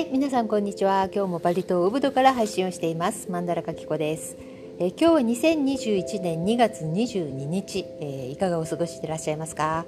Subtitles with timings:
[0.00, 1.10] はい皆さんこんにちは。
[1.14, 3.30] 今日もバリ島ウブドから配信をしています。
[3.30, 4.34] マンダラカキコです。
[4.78, 9.84] え今日は2021年2月22日、えー、いかがお過ごしでいらっしゃいますか、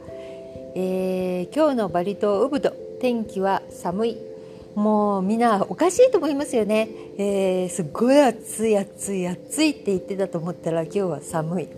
[0.75, 4.19] えー、今日のバリ島ウブド天気は寒い。
[4.75, 11.69] もうみんなおかしいと思いますよね、えー、すっごい暑い暑い暑いって言ってたと思ったら今日は寒い。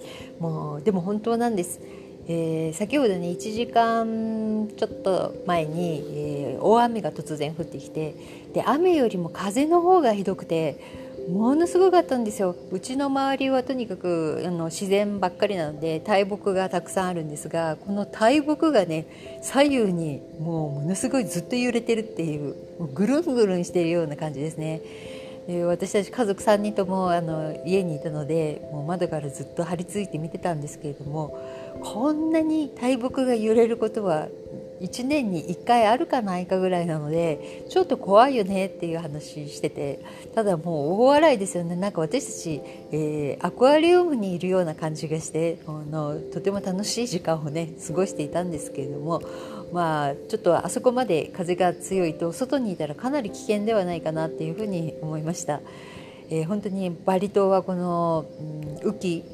[0.41, 1.81] もうでも本当なんです。
[2.27, 6.03] えー、先ほどね1時間ちょっと前に、
[6.55, 8.15] えー、大雨が突然降ってきて
[8.55, 19.07] で雨よりも風の方がひどくてものすごかったんですようちの周りはとにかくあの自然ばっかりなので大木がたくさんあるんですがこの大木がね
[19.43, 22.55] 左右にもうものすごいずっと揺れてるっていう
[22.95, 24.81] ぐるんぐるんしてるような感じですね。
[25.67, 31.39] 私たち家族3人ともあの家にいたのでもう窓からずっと張り付いて見てたんですけれども
[31.83, 34.29] こんなに大木が揺れることは
[34.81, 40.01] 1年に1回あるかないかぐらいなのでちょっと怖いよねっていう話してて
[40.35, 42.61] ただもう大笑いですよねなんか私たち、
[42.93, 49.23] えー、アクアリウムにいるような感じがしてあのとても楽しい時間をね過ごしていたんですけれども
[49.73, 55.61] まあちょっとあそこまで風が強いと外にいたらかなり危険ではないかなっていうふうに思いました。
[56.31, 58.43] えー、本当にバリ島はこの、う
[58.87, 59.25] ん、雨季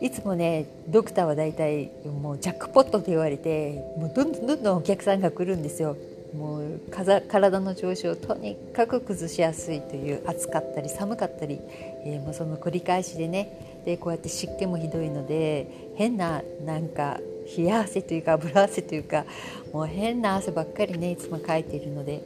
[0.00, 5.96] いつもねドクターは大体もうジャックポットと言われてもうどんどんどんどんお客さんが来るんですよ。
[6.34, 11.60] もう体の調子をとにかく崩しやすいという暑かったり寒かったり、
[12.04, 13.82] えー、もうその繰り返しでね。
[13.84, 17.20] でこうやって湿気もひどいので変ななんか
[17.56, 19.26] 冷や汗というか油汗というか
[19.72, 22.22] もう変な汗ばっかりねいつもかいているので。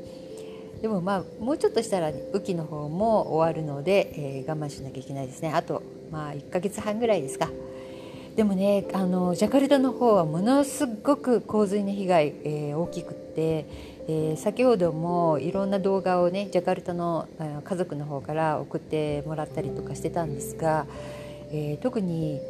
[0.80, 5.50] でもまあもうちょっとしたら雨季の方も終わるので、えー、我慢しなきゃいけないですね。
[5.52, 7.48] あとまあ1ヶ月半ぐらいですか。
[8.36, 13.66] でもねあのジャカルタの方はものすごく洪水の被害、えー、大きくて、
[14.06, 17.26] えー、先ほどもいろんな動画をねジャカルタの
[17.64, 20.86] 家族の方から送ってもらったりとかしてたんですが、
[21.50, 22.40] えー、特に、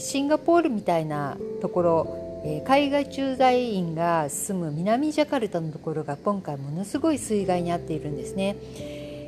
[0.00, 2.28] シンガポールみたいなところ、
[2.66, 8.56] 海外駐在員が住む南ジャカルタのところが今回ものすごい水害に遭っているんですね。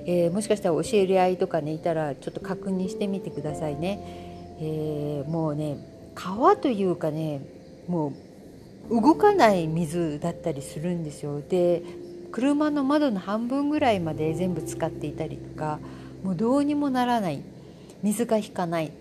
[0.06, 4.56] えー、もしかしたら教えり合いとかねいたらちょっと確認してみてくださいね。
[4.60, 5.78] えー、もうね
[6.14, 7.40] 川というかね
[7.88, 8.12] も
[8.90, 11.40] う動かない水だったりするんですよ。
[11.48, 11.82] で
[12.32, 15.78] 車の窓の半分ぐらいまで全部使っていたりとか
[16.22, 17.42] もうどうにもならない。
[18.02, 18.92] 水が引かない。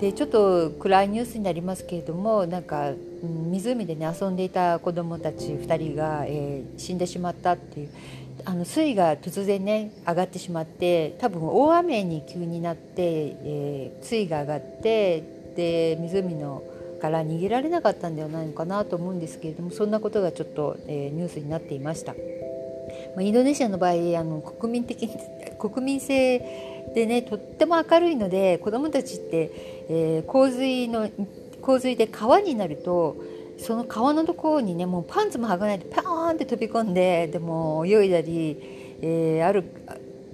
[0.00, 2.92] でちょっと暗いニュースになりますけれどもなんか
[3.22, 7.88] 湖でね遊んでいた子どもたち2人が、えー、死んでしまったっていう
[8.44, 15.22] あの水位が突然ね上がってしまって多分大雨に急になって、えー、水位が上がって
[15.56, 16.62] で湖の
[17.00, 22.14] から逃げられなかったんではないのかなと思うんですけれどもそんなことがちょっと、えー、ニュースになっていました。
[23.14, 25.08] まあ、インドネシアの場合あの国民的
[25.58, 26.38] 国民性
[26.94, 29.50] でねとっても明るいので子どもたちって、
[29.88, 31.08] えー、洪水の
[31.62, 33.16] 洪水で川になると
[33.60, 38.56] その川のところにねもうパンツも履かないでパーンって飛び込んででも泳いだり、
[39.02, 39.64] えー、ある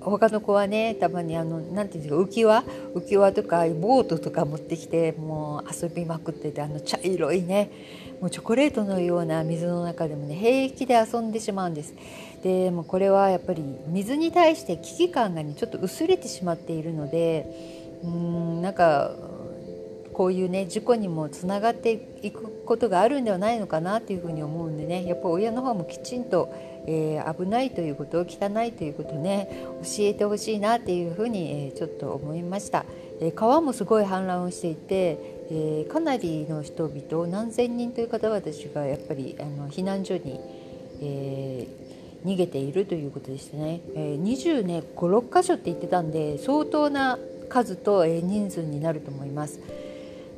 [0.01, 2.63] 他の子はねたまにあのなんていうんですか浮き輪？
[2.95, 7.71] 浮き輪とかボートとか持ってきてもう遊びまくっててあの茶色いね
[8.21, 11.95] もうチョコレートのような水の中でもね平気で遊んでしまうんです。
[12.43, 19.11] でもこれはやっぱり水に対して危機感がねちょっと薄れてしまっているのでうんなんか
[20.17, 25.05] こういうね事故にもつながっていくことがあるんではないのかなというふうに思うんでね。
[25.07, 26.55] やっぱ親の方もきちんと、
[26.87, 29.51] えー、危ないということ汚いということね
[29.83, 32.87] 教えてほしいなっていうふうに、えー、ちょっと思いました、
[33.21, 35.19] えー、川もすごい氾濫をしていて、
[35.51, 38.41] えかなりの人々何千人という方々
[38.75, 40.41] がやっぱりあの避難所に、
[41.03, 41.69] え
[42.25, 47.19] 逃げているということでしたね、え20ね56箇所って言ってたんで相当な
[47.51, 49.61] 数と、え人数になると思います。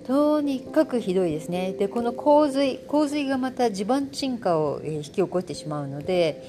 [0.08, 6.42] とにかくひどいですねでこの洪水洪水がまた地盤沈下を、引き起こしてしまうので、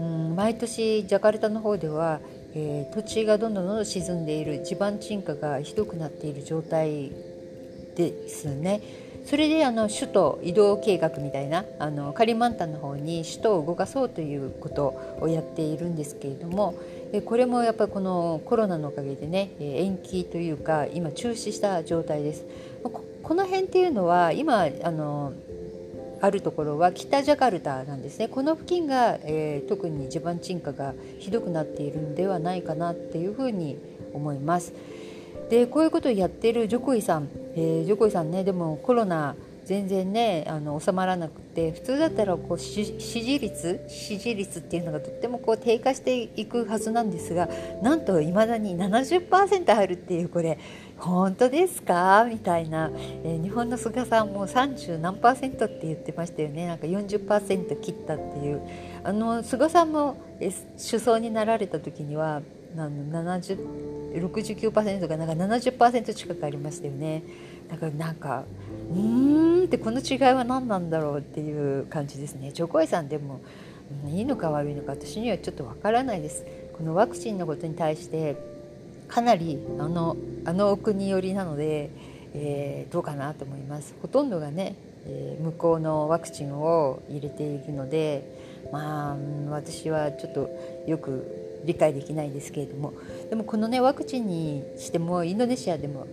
[0.00, 2.18] うん、毎年ジャカルタの方では、
[2.54, 7.12] えー、土地がどんどんどんどん沈んでいる地盤沈下がひどくなっている状態
[7.94, 9.03] ですね。
[9.24, 16.74] それであの首都移動計画みたいなあのカリマンタンの方に首都を動かそうということをやっているんですけれども
[17.24, 22.44] これもやっぱりこのコロナのおかげでね延期というか今中止した状態です。
[22.82, 25.32] この辺っていうのは今あの
[26.20, 33.78] あるところは北ジャカルタなんですねこの付近が、えー、特に地盤沈下がひどくなっているんではないかなっていうふうに
[34.12, 34.72] 思います。
[35.50, 47.48] でこういうことをやってるジョコイさん、えー、ジョコイさんねでもコロナ全然ねあの収まらなくて普通だったらこう支持率支持率っていうのがとってもこう低下していくはずなんですが
[47.82, 50.58] なんといまだに70%あるっていうこれ
[50.98, 52.24] 本当ですか？
[52.28, 52.90] みたいな、
[53.24, 56.66] えー、日本の菅さんも30何パーセントって言ってましたよね。
[56.66, 58.62] なんか40%切ったっていう。
[59.02, 62.42] あの菅さんも、え首相になられた時には
[62.74, 67.22] 69%がなんか70%近くありましたよね。
[67.68, 68.44] だからなんか
[68.92, 72.52] うーんってこの違いは何なんだろうっていう感じですね。
[72.52, 73.40] チョコイさんでも
[74.06, 76.44] いいのか悪いのか私にはちょっとわからないです。
[76.76, 78.36] このワクチンのことに対して
[79.08, 81.90] かなりあのあのお国寄りなので、
[82.34, 83.94] えー、どうかなと思います。
[84.02, 84.76] ほとんどがね、
[85.06, 89.16] えー、向こうのワクチンを入れているのでまあ
[89.50, 90.50] 私はちょっと
[90.86, 92.92] よく理解できないですけれども
[93.30, 96.06] でもこのねワクチンにしてもインドネシアでも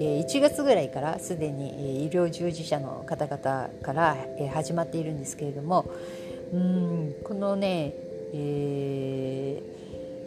[0.00, 4.16] 1月ぐらいからすでに医療従事者の方々から
[4.52, 5.90] 始まっているんですけれども
[6.52, 7.92] うんこのね、
[8.32, 9.62] え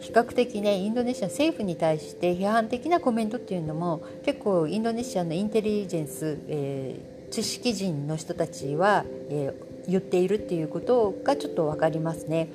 [0.00, 12.48] 比較的ねインドネシア政府に対して批判的なコメントっていうのも結構インドネシアのインテリジェンス、えー、知識人の人たちは、えー、言っているっていうことがちょっと分かりますね。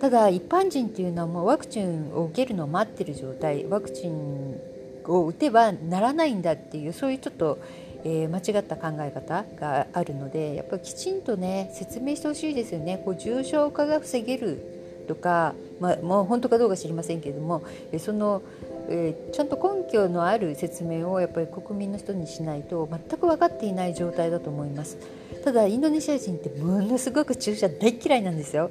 [0.00, 4.60] ただ一般人っていうのはもうワクチンを受けるのを待ってる状態ワクチン
[5.04, 7.58] を打てばならないんだっていうそういうちょっと、
[8.04, 13.02] えー、間違った考え方があるのでやっぱりきちんとね説明してほしいですよね。
[13.04, 14.60] こう重症化が防げる
[15.08, 17.62] とか、まあ、もう本当かどうか知りませんけれども
[17.98, 18.42] その、
[18.90, 24.98] えー、ちゃんと根拠のある説明をやっぱり国民の人にしないと全く分かっていない状態だと思います。
[25.42, 28.70] ただインドネシア人ってものすごく注射大嫌いなんですよ。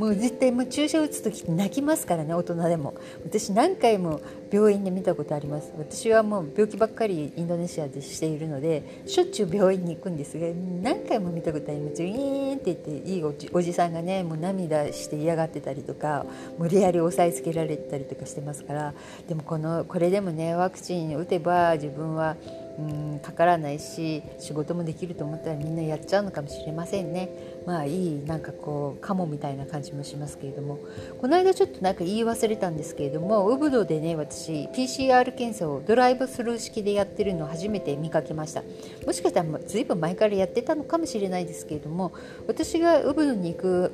[0.00, 2.94] もう絶対もう注射打つ時って泣きますからね大人でも。
[3.22, 5.74] 私何回も病院で見たことあります。
[5.76, 10.46] 私はもう病気ばっかりインドネシアでしているのでしょっちゅう病院に行くんですが
[10.80, 16.24] 何回も見たことありますウィーンって言っていいおじおじさんがねもう涙して嫌がってたりとか
[16.58, 18.94] 無理やり押さえつけられたりとかしてますから
[19.28, 22.36] でもこのこれでもねワクチン打てば自分は
[22.78, 22.82] う
[23.16, 27.28] んかからないし仕事もできると思ったらみんなやっちゃうのかもしれませんね。
[27.66, 30.78] まあいいなんかこうカモみたいな感じもしますけれども
[31.20, 38.62] この間ちょっとなんか言い忘れたんですけれどもウブドでね私 PCR 検査をドライブスルー式でやってるのを初めて見かけました。
[39.06, 42.12] もしかしたらずいぶん前からやってたのかもしれないですけれども
[42.46, 43.92] 私がウブドに行く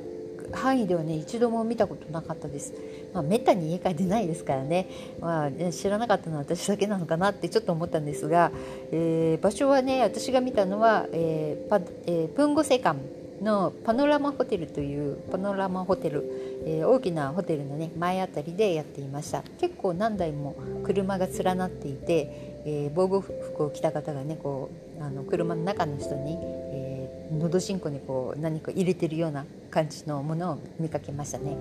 [0.51, 2.73] 範囲ではね一度も見たことなかったです、
[3.13, 4.87] まあ、めったに家から出ないですからね,、
[5.19, 8.51] まあ、知らなかったのは私だけなのかなってちょっと思ったんですが、
[8.91, 13.16] えー、場所はね私が見たのは、えーパえー、プンゴセカン。
[13.41, 16.23] のパノラマホテルというパノラマホテル、
[16.65, 19.43] えー、大きなホテルのね前あたりでやっていました。
[19.59, 24.69] 結構何台も車が連なっていて、えー、防護服を着た方がねこ
[24.99, 31.55] うあの車の中の人に、えー、のどしんこにこう何か入れてるような感じのものを見かけましたね。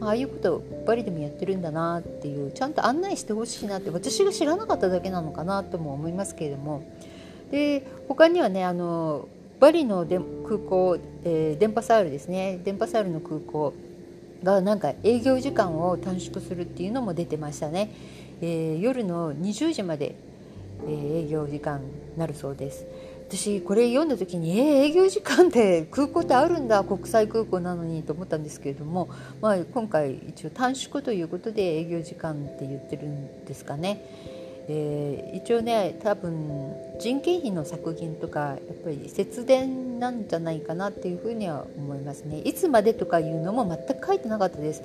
[0.00, 6.82] ああいうことをバリでもやってるんだなっていうちゃんと案内してほしいなって私が知らなかっただけなのかなとも思いますけれども。
[7.50, 9.28] で他にはねあの
[9.62, 12.58] バリの空港、えー、電波サールですね。
[12.64, 13.72] 電波サールの空港
[14.42, 17.94] がなんか営業時間を短縮するっていうのも出てましたね、
[18.40, 20.16] えー、夜の20時まで、
[20.84, 21.80] えー、営業時間
[22.16, 22.84] なるそうです。
[23.28, 26.82] 私これ読んだ時にえー、営業時間って空港ってあるんだ。
[26.82, 34.31] 国際空港なのにと思ったんですけれども、まあ、今回一応短縮ということで営業時間って言ってるんですかね。
[34.68, 42.40] えー、一応ね多分人件費の削減とかやっぱり節電なんじゃないかなっていうふうには思いますね。
[42.40, 44.82] いつまでとかいうのも全く書いてなかったです。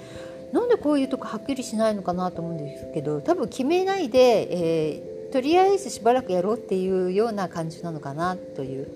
[0.52, 4.48] なんでこういうとこはっきりしないのかなと思うんですけど多分決めないで、
[4.90, 8.88] えー、とりあえずしばらくやろうっていうような感じなのかなという。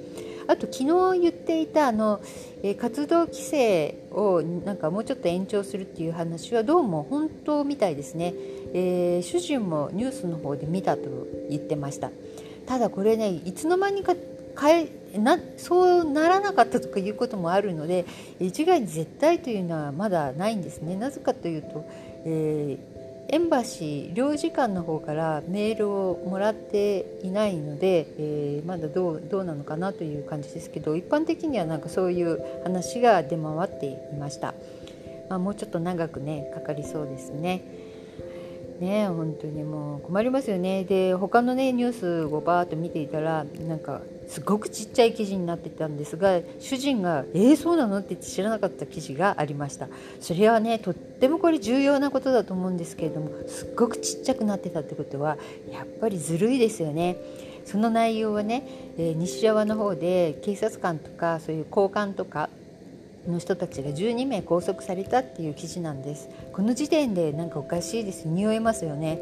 [0.47, 0.79] あと昨
[1.13, 2.19] 日言っていたあの、
[2.61, 8.33] えー、活動規制をなんかもうちょっと延長するっていう話はどうも本当みたいですね。
[8.73, 11.03] えー、主人もニュースの方で見たと
[11.49, 12.11] 言ってました。
[12.65, 14.15] ただこれねいつの間にか
[14.59, 18.05] 変えなそうならなかったとかいうこともあるので
[18.39, 20.95] 一概に絶対というのはまだないんですね。
[20.95, 21.85] なぜかというと、
[22.25, 34.53] えー、エンバシー領事館の方からメールをもらっていないので、えー、まだどうどうなのかなという感じですけど一般的にはなんかそういう話が出回っていました、
[35.29, 37.80] まあ、もうちょっと長くねかかりそうですね。
[38.81, 40.83] ね本当にもう困りますよね。
[40.83, 49.87] で他のねニュースをバーッと見ていたらなんかすごくちっちゃい記事になってたんですが主人が「えー、そうなの?」って知らなかった記事がありました。
[50.19, 55.37] それはねとってもこれ重要なことだと思うんですけれどもすっごくちっちゃくなってたってことは
[55.71, 57.17] やっぱりずるいですよね。
[57.63, 58.63] その内容はね、
[58.97, 62.49] えー、西側の方で警察官とかそういう交換とか
[63.27, 66.29] の人たちが12名拘束されたっていう記事なんです。
[66.53, 68.27] この時点でなんかおかしいです。
[68.27, 69.19] 匂いますよね。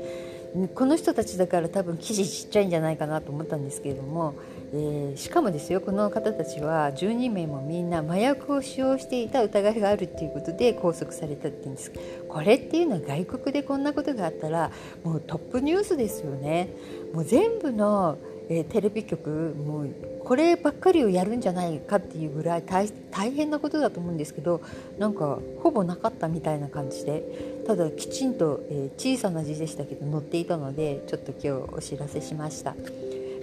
[0.73, 4.33] この人たちだから多分記事ちっちゃいんじゃないかなと思ったんですけれども、
[4.73, 11.91] えー、しかもですよこの方たちは12名もみんな麻薬を使用していた疑いがあるっていうことで拘束されたっていうんです。
[12.27, 14.71] これっていうのは外国でこんなことがあったら
[15.03, 16.69] もうトップニュースですよね。
[17.13, 18.17] もう全部の、
[18.49, 19.29] えー、テレビ局
[19.65, 19.89] もう
[20.23, 24.61] こればっかりをやるんじゃないかっていうぐらい大変なことだと思うんですけど
[24.97, 27.23] なんかほぼなかったみたいな感じで
[27.65, 32.75] ただきちんと、えー、小さな字でしたけど載っていたのでちょっと今日お知らせしました。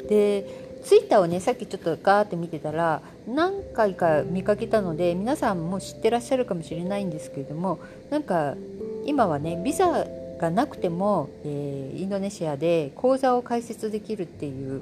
[0.09, 8.55] でツイッターをねさっきちょっとガーって見てたら何回か見かけたので皆さんも知ってらっしゃるかもしれないんですけれどもなんか
[9.05, 10.07] 今はねビザ
[10.39, 14.81] がなくても、えー、インドネシアで口座を開設できるっていう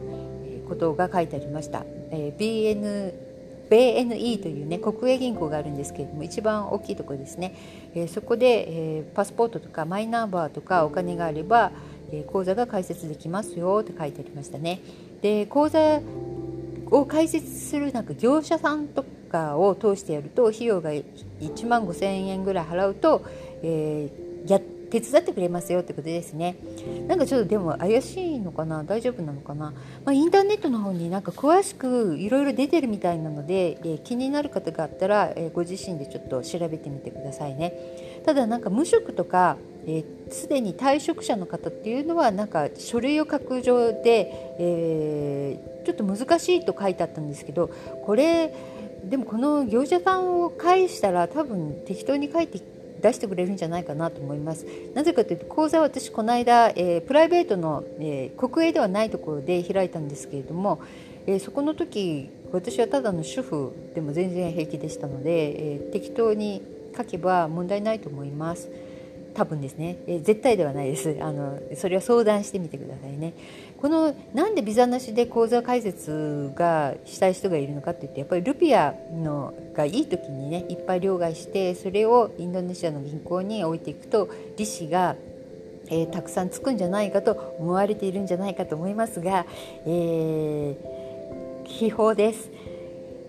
[0.69, 1.85] ことが書いてありました。
[2.11, 3.25] えー、BN
[3.71, 7.57] BNE というね国営銀行があるんですけれども一番大きいところですね、
[7.95, 11.73] えー、そこで、えー、パスポートとかマイナンバーとかお金があれば、
[12.13, 14.81] えー、口座が開設できますよって書いてありましたね
[15.23, 16.01] で口座
[16.91, 23.25] を開設するなんか業者さんとかを通してやると費用が1万5000円ぐらい払うと、
[23.63, 24.61] えー、や
[24.95, 26.55] 手伝ってくれますよってことですね。
[27.09, 28.85] なんかちょっとでも怪しいのかな？
[28.85, 29.73] 大丈夫なのかな、
[30.05, 38.23] まあ、インターネットの方になんか詳しくいろいろ出てるみたいなので、えー、気になる方があったら、えー、ご自身でちょっと調べてみてくださいね。
[38.25, 39.57] ただなんか無職とか
[40.31, 47.69] すで、えー、に退職者の方っていうのはなんか書類を書く上で、えー、ちょっと難しいと書いてあったんですけど
[48.07, 48.55] これ
[49.05, 52.61] でもこの業者さんを返したら多分適当に書いて
[53.05, 54.65] 出してくれるんじゃないかなと思います。
[54.95, 60.81] なぜかというと講座は私この間、えー、プライベートの、えー、国営ではないところで開いたんですけれども、
[61.27, 66.63] えー、そこの時私はただの主婦でも全然平気でしたので、え適当に
[66.97, 68.71] 書けば問題ないと思います。
[69.35, 73.35] 多分ですね、え絶対ではないですあのそれは相談してみてくださいね
[73.85, 85.17] このなんでビザなしで口座開設がしたい人がいるのかっていってやっぱりルピアのがいい時にねいっぱい両替してそれをインドネシアの銀行に置いていくと利子が
[85.89, 89.45] えー、たくさんつくんじゃないかと思われているんじゃないかと思いますが、
[89.85, 92.49] えー、秘宝です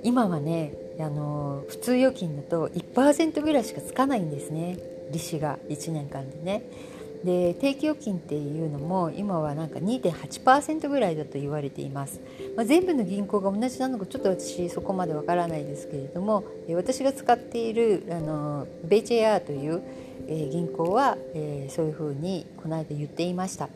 [0.03, 0.71] 今はね
[1.01, 4.77] あの普通預金だと1%ぐらいしかつかないんですね
[5.11, 6.94] 利子が1年間でね。
[7.25, 12.21] で定期預金っていうのも今はなんか2.8%ぐらいだと言われています、
[12.55, 19.81] まあ、全部の銀行が同じなのかちょっと私そこまでわからないですけれども私が使っているあのベイチェアという、
[20.27, 23.69] え、銀行は、えー、そういうふうにこの間言っていました。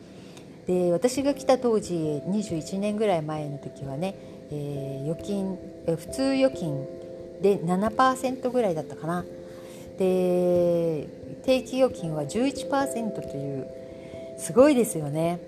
[0.66, 4.14] で私が来た当時21年ぐらい前の時はね、
[4.52, 6.86] えー、預金、普通預金
[7.40, 9.24] で7%ぐらいだったかな。
[10.00, 11.06] で
[11.44, 13.68] 定期預金は11%という
[14.38, 15.38] すごいですよね。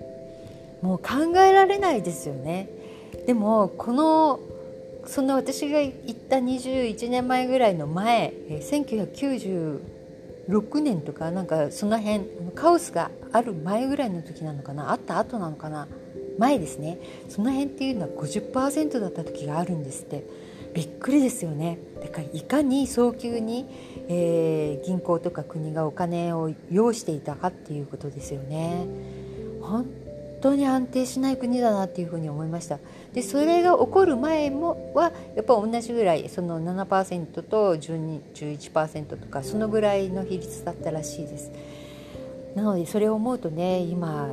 [0.83, 2.69] もう考えられないですよね。
[3.25, 4.39] でもこの
[5.07, 9.79] その私が行った21年前ぐらいの前1996
[10.81, 15.87] 年とかなんかその辺カオスがある前ぐらいの時なのかなあった後なのかな
[16.37, 16.99] 前ですね。
[17.27, 20.52] その辺っていうのは50%だった時があるんですって。
[20.73, 21.77] びっくりですよね。
[22.01, 23.65] だからいかに早急に
[24.07, 28.85] えー、銀行とか国がお金を要していたかっていうことですよね。
[29.61, 29.85] 本
[30.41, 32.79] 当に安定しない国だなっていうふうに思いました。
[33.13, 41.51] でそれが起こる前もはやっぱ同じぐらいその7%と11%とかそのぐらいの比率だったらしいです。
[42.55, 44.29] なのでそれを思うとね今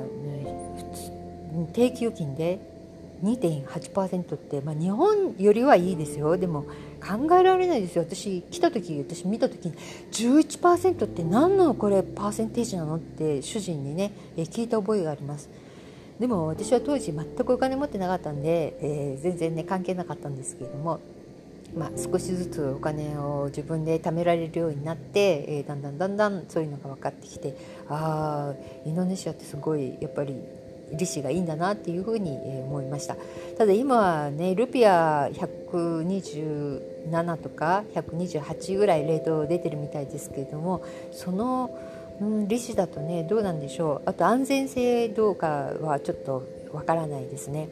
[1.73, 2.59] 定期預金で
[3.23, 6.37] 2.8%って、まあ、日本よりはいいですよ。
[6.37, 6.65] でも
[7.01, 8.05] 考えられないですよ。
[8.05, 9.75] 私来た時私見た時に
[10.13, 12.97] 11%って何のこれパーセンテージなの？
[12.97, 15.49] って主人にね聞いた覚えがあります。
[16.19, 21.01] でも私は当時全くお金持ってなかったんで、えー、全然ね関係なかったんですけれども
[21.75, 27.57] まあ、少しずつお金を自分で貯められるようになって、えー、だんだんだんだんそういうのが分かってきて
[27.89, 30.35] ああインドネシアってすごいやっぱり
[30.93, 33.17] 利子がいいんだなっていうふうに思いました。
[33.59, 40.83] ただ今はねルピア127とか128ぐらいレート出てるみたいですけれども
[41.13, 41.71] その、
[42.21, 44.09] うん、利子だとねどうなんでしょう。
[44.09, 47.69] あと安全性どうかはちょっとわからないですね。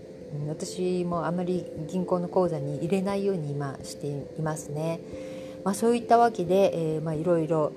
[0.46, 5.00] 私もあまり銀行の口座に入れないように今していますね、
[5.64, 7.72] まあ、そういったわけで、えー、まあいろいろ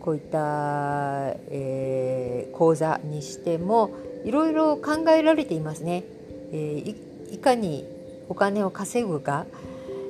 [0.00, 3.90] こういった、えー、講座にしても
[4.24, 6.04] いろいろ考えられていますね。
[6.52, 7.84] えー、いかに
[8.28, 9.46] お金を稼ぐか。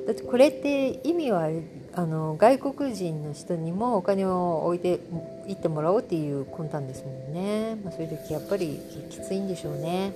[0.07, 1.49] だってこれって意味は
[1.93, 4.99] あの外国人の人にもお金を置いて
[5.47, 8.79] 行ってもらおうっていう魂胆ですもんね、まあ、そういう時やっぱり
[9.09, 10.13] きついんでしょうね。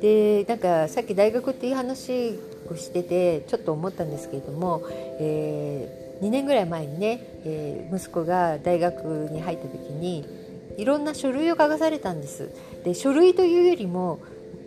[0.00, 2.38] でなんかさっき大学っていう話
[2.70, 4.82] をしててちょっと思ったんですけれども、
[5.20, 10.24] えー、2年ぐらい前にね、えー、息子が大学に入った時に
[10.76, 12.50] いろんな書類を書かされたんです。
[12.84, 14.20] で書類というよりも、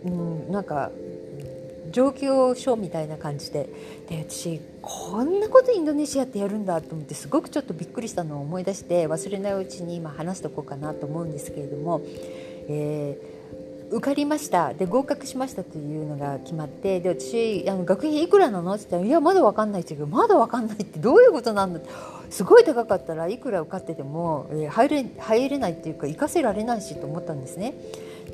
[0.04, 0.90] うん、なんか
[1.90, 3.68] 状況書みたいな感じで。
[4.08, 12.00] で私こんなことインドネシアってやるんだと思ってすごくちょっとびっくりしたのを思い出して忘れないうちに今話しておこうかなと思うんですけれども、
[12.68, 14.72] えー、受かりました。
[14.72, 22.17] で合格しましたというのが決まってで私あの学費いくらなのって言ったら「いやまだ分かんない」って言うけどまだ分かんないってどういうことなんだって。
[22.30, 27.74] すごい高かったらいくら受かってても、え、入れ入れないっていうか行かせられないしと思ったんですね。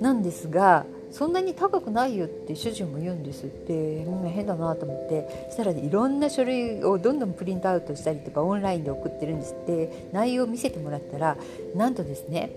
[0.00, 3.72] なんですがそんなに高くないよって主人も言うんですって。
[3.72, 5.46] みんな変だなと思って。
[5.50, 10.08] そしたら、いろんな書類をどんどんプリントアウトしたりとかオンラインで送ってるんですって。
[10.12, 11.36] 内容を見せてもらったら
[11.76, 12.50] なんとですね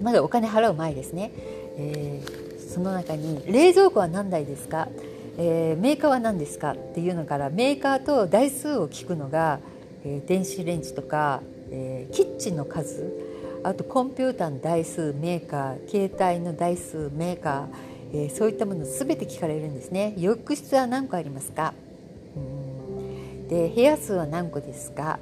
[0.00, 1.32] まだお金払う前ですね、
[1.76, 4.88] えー、その中に冷蔵庫は何台ですか、
[5.38, 6.72] えー、メーカーは何ですか？
[6.72, 9.60] っていうのからメーカーと台数を聞くのが、
[10.08, 13.12] えー、電子レンジとか、えキッチンの数
[13.64, 20.14] あとコンピューターの台数メーカー携帯の台数メーカー、えー、そういったもの全て聞かれるんですね。
[20.16, 21.74] 浴室は何個ありますか？
[23.48, 25.18] で部屋数は何個ですか？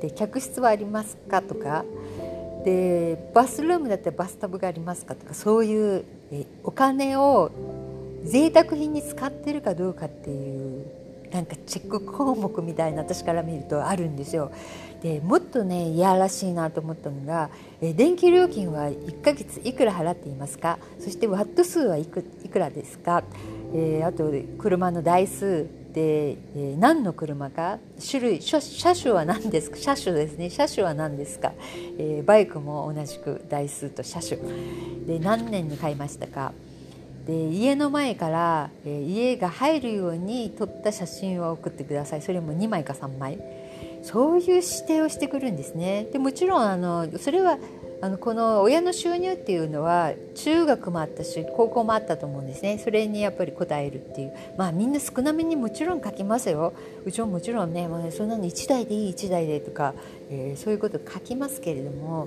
[0.00, 1.84] で客室はありますかとか。
[2.64, 5.34] でバスルームだったらバスタブがありますかとか。
[5.34, 7.50] そういうえお金を
[8.24, 10.71] 贅沢品に使ってるかどうかっていう
[11.32, 14.52] なんかチェック項目みたいな私から見るとあるんですよ。
[15.02, 20.78] でもっとねいやらしいなと思ったのが、え電気料金は1ヶ月いくら払っていますか？
[21.00, 23.24] そしてワット数はいくいくらですか、
[23.74, 27.78] えー、あと車の台数で、えー、何の車か？
[28.10, 28.60] 種類車
[28.94, 29.76] 種は何ですか？
[29.76, 30.50] 車種ですね。
[30.50, 31.52] 車種は何ですか、
[31.98, 34.36] えー、バイクも同じく台数と車種。
[35.06, 36.52] で何年に買いましたか？
[37.26, 43.38] で家の前から、えー、家が入るように撮った写真を送ってくださいそれも2枚か3枚。
[44.02, 46.08] そういう指定をしてくるんですね。
[46.12, 47.56] でもちろんあのそれは
[48.04, 59.94] あのこの親の収入っていうのは中学もあったし高校もあったと思うんですねそれにやっぱり応えるっていうまあみんな少なめにもちろん書きますようちももちろんね、まあ、そんなに1台でいい1台でとか、
[60.30, 62.26] えー、そういうこと書きますけれども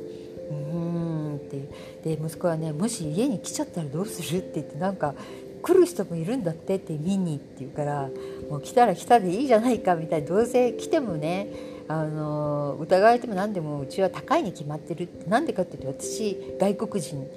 [0.50, 1.62] うんって。
[2.04, 4.40] で息子はねもし家に来ちゃったらどうする？
[4.40, 5.16] って言ってなんか
[5.62, 8.10] 来る人もいるんだってって見にって言うから
[8.50, 11.48] もう来たら来たでいいじゃないかみたいなどうせ来てもね
[11.88, 17.28] あの疑われても何でもうちは高いに決まってるってなんでかっていうと私外国人。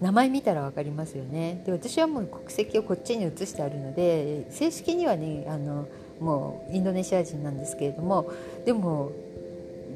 [0.00, 1.62] 名前見たら分かりますよね。
[1.66, 8.32] で私はもう国籍をこっちに移してあるので正式にはねあのもうインドネシア人なんですけれども
[8.64, 9.12] でも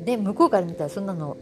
[0.04, 1.38] で向こうから見たらそんなの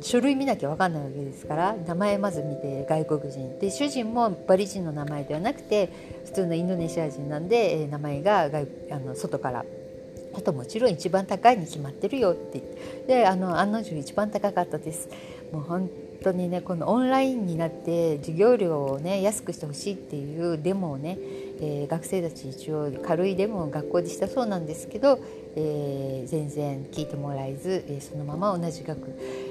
[0.00, 3.58] 書類見なきゃ分かんないわけですから名前まず見て外国人。
[3.58, 5.90] で主人もバリ人の名前ではなくて
[6.24, 9.64] 普通のインドネシア人なんで、え名前が外あの外から
[10.36, 13.04] あともちろん一番高いに決まってるよってって。
[13.06, 15.08] であの案の定一番高かったです。
[15.52, 15.90] もう本
[16.24, 21.18] 当にねこのオンラインになって授業料をね安くしてほしいっていうデモをね、
[21.60, 25.20] えー、学生たち一応軽いデモを学校でしたそうなんですけど、
[25.54, 28.98] えー、全然聞いてもらえず、えー、そのまま同じ学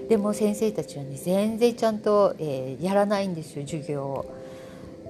[0.09, 4.25] でも先生たちはね全然ちゃんと、えーやらないんですよ授業を。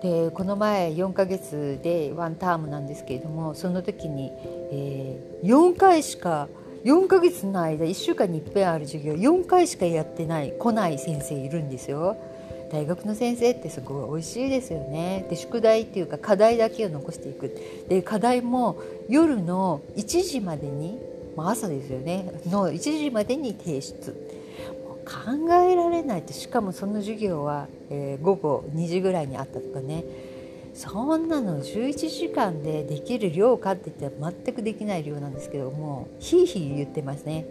[0.01, 4.31] でこの前4ヶ月でワンタームなんですけれどもその時に、
[4.69, 6.49] えー、4回しか
[6.83, 12.17] 4ヶ月の間1週間にいっぺんある授業4回しかやってない来ない先生いるんですよ。
[12.73, 17.55] 大学の先生ってすごい美味しいですよねで宿題っていうか課題だけを残していく
[17.87, 20.99] で課題も夜の1時までに、
[21.37, 24.15] まあ、朝ですよねの1時までに提出
[25.05, 30.03] 考えられないってしかもその授業は、えー、午後2時ぐらいにあったとかね。
[30.73, 37.45] そんなの11時間でできる量かって言ったら全くできない量なんですけどもひいひい言ってますね。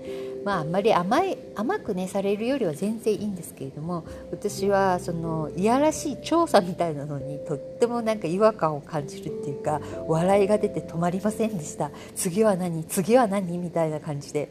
[0.45, 11.93] まああんまり甘い甘くねされるよりは全然いいんですけれども私はそのいやらしい調査みたいなのにとってもなんか違和感を感じるっていうか笑いが出て止まりませんでした。
[12.17, 12.83] 次は何？
[12.83, 13.57] 次は何？
[13.59, 14.49] みたいな感じで。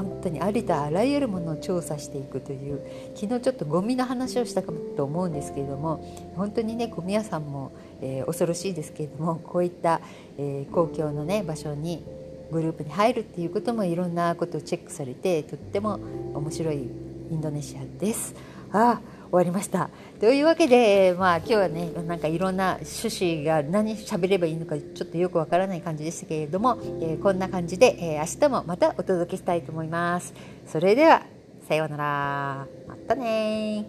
[0.00, 2.80] 本当にありとあらゆるものを調査していくという
[3.14, 6.02] 昨日ちょっとゴミの話をしたかと思うんですけれども
[6.36, 10.00] 本当にねゴミ屋さんも、えー、恐ろしいですけれどもこういった、
[10.38, 12.02] えー、公共のね場所に
[12.50, 16.00] グループに入るっていうこともいろんなことをチェックされてとっても
[16.34, 18.34] 面白いインドネシアです。
[18.72, 19.90] あ終わりました。
[20.18, 30.34] というわけで、まあ、今日はねなんかいろんな趣旨が何喋ればいいのかちょっとよくわからない感じでしたけれども、えー、こんな感じで、えー、明日もまたお届けしたいと思います。
[30.66, 31.22] それでは
[31.68, 32.66] さようなら。
[32.88, 33.86] またね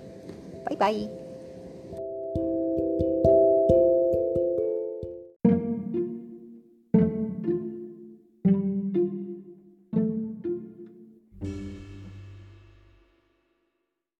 [0.65, 1.20] バイバイ。